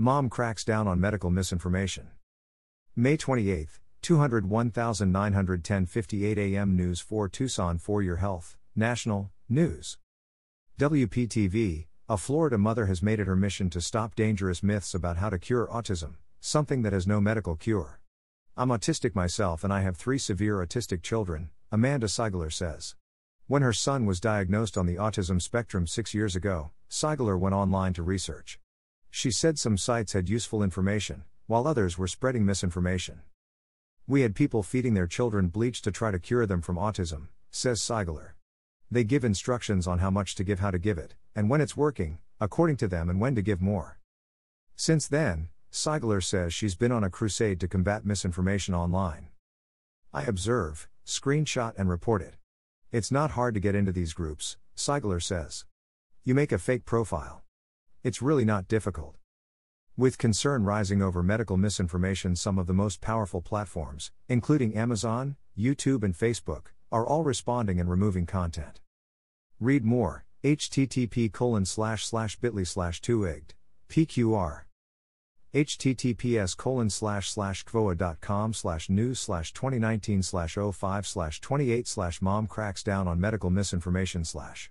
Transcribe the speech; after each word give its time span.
Mom 0.00 0.30
cracks 0.30 0.62
down 0.62 0.86
on 0.86 1.00
medical 1.00 1.28
misinformation. 1.28 2.06
May 2.94 3.16
28, 3.16 3.80
201,910 4.00 5.86
58 5.86 6.38
AM 6.38 6.76
News 6.76 7.00
4 7.00 7.28
Tucson 7.28 7.78
for 7.78 8.00
Your 8.00 8.18
Health, 8.18 8.56
National, 8.76 9.32
News. 9.48 9.98
WPTV, 10.78 11.86
a 12.08 12.16
Florida 12.16 12.56
mother 12.56 12.86
has 12.86 13.02
made 13.02 13.18
it 13.18 13.26
her 13.26 13.34
mission 13.34 13.68
to 13.70 13.80
stop 13.80 14.14
dangerous 14.14 14.62
myths 14.62 14.94
about 14.94 15.16
how 15.16 15.30
to 15.30 15.36
cure 15.38 15.66
autism, 15.66 16.14
something 16.38 16.82
that 16.82 16.92
has 16.92 17.08
no 17.08 17.20
medical 17.20 17.56
cure. 17.56 17.98
I'm 18.56 18.68
autistic 18.68 19.16
myself 19.16 19.64
and 19.64 19.72
I 19.72 19.80
have 19.80 19.96
three 19.96 20.18
severe 20.18 20.64
autistic 20.64 21.02
children, 21.02 21.50
Amanda 21.72 22.06
Seigler 22.06 22.52
says. 22.52 22.94
When 23.48 23.62
her 23.62 23.72
son 23.72 24.06
was 24.06 24.20
diagnosed 24.20 24.78
on 24.78 24.86
the 24.86 24.94
autism 24.94 25.42
spectrum 25.42 25.88
six 25.88 26.14
years 26.14 26.36
ago, 26.36 26.70
Seigler 26.88 27.36
went 27.36 27.56
online 27.56 27.94
to 27.94 28.04
research. 28.04 28.60
She 29.10 29.30
said 29.30 29.58
some 29.58 29.76
sites 29.76 30.12
had 30.12 30.28
useful 30.28 30.62
information, 30.62 31.24
while 31.46 31.66
others 31.66 31.96
were 31.96 32.06
spreading 32.06 32.44
misinformation. 32.44 33.22
We 34.06 34.22
had 34.22 34.34
people 34.34 34.62
feeding 34.62 34.94
their 34.94 35.06
children 35.06 35.48
bleach 35.48 35.82
to 35.82 35.92
try 35.92 36.10
to 36.10 36.18
cure 36.18 36.46
them 36.46 36.62
from 36.62 36.76
autism, 36.76 37.28
says 37.50 37.80
Seigler. 37.80 38.30
They 38.90 39.04
give 39.04 39.24
instructions 39.24 39.86
on 39.86 39.98
how 39.98 40.10
much 40.10 40.34
to 40.36 40.44
give, 40.44 40.60
how 40.60 40.70
to 40.70 40.78
give 40.78 40.98
it, 40.98 41.14
and 41.34 41.50
when 41.50 41.60
it's 41.60 41.76
working, 41.76 42.18
according 42.40 42.76
to 42.78 42.88
them, 42.88 43.10
and 43.10 43.20
when 43.20 43.34
to 43.34 43.42
give 43.42 43.60
more. 43.60 43.98
Since 44.76 45.08
then, 45.08 45.48
Seigler 45.70 46.22
says 46.22 46.54
she's 46.54 46.76
been 46.76 46.92
on 46.92 47.04
a 47.04 47.10
crusade 47.10 47.60
to 47.60 47.68
combat 47.68 48.06
misinformation 48.06 48.74
online. 48.74 49.28
I 50.12 50.22
observe, 50.22 50.88
screenshot, 51.04 51.74
and 51.76 51.88
report 51.88 52.22
it. 52.22 52.36
It's 52.90 53.10
not 53.10 53.32
hard 53.32 53.54
to 53.54 53.60
get 53.60 53.74
into 53.74 53.92
these 53.92 54.14
groups, 54.14 54.56
Seigler 54.76 55.22
says. 55.22 55.66
You 56.24 56.34
make 56.34 56.52
a 56.52 56.58
fake 56.58 56.86
profile. 56.86 57.42
It's 58.04 58.22
really 58.22 58.44
not 58.44 58.68
difficult. 58.68 59.16
With 59.96 60.18
concern 60.18 60.62
rising 60.62 61.02
over 61.02 61.20
medical 61.20 61.56
misinformation, 61.56 62.36
some 62.36 62.56
of 62.56 62.68
the 62.68 62.72
most 62.72 63.00
powerful 63.00 63.42
platforms, 63.42 64.12
including 64.28 64.76
Amazon, 64.76 65.34
YouTube, 65.58 66.04
and 66.04 66.14
Facebook, 66.14 66.66
are 66.92 67.04
all 67.04 67.24
responding 67.24 67.80
and 67.80 67.90
removing 67.90 68.24
content. 68.24 68.78
Read 69.58 69.84
more, 69.84 70.24
http 70.44 71.32
colon 71.32 71.64
slash 71.64 72.06
slash 72.06 72.36
bit.ly 72.36 72.62
slash 72.62 73.00
2igd, 73.00 73.50
pqr. 73.88 74.60
https 75.52 76.56
colon 76.56 76.90
slash 76.90 77.28
slash 77.28 77.64
kvoa.com 77.64 78.54
slash 78.54 78.88
news 78.88 79.18
slash 79.18 79.52
2019 79.52 80.22
slash 80.22 80.56
05 80.56 81.04
slash 81.04 81.40
28 81.40 81.88
slash 81.88 82.22
mom 82.22 82.46
cracks 82.46 82.84
down 82.84 83.08
on 83.08 83.20
medical 83.20 83.50
misinformation 83.50 84.24
slash. 84.24 84.70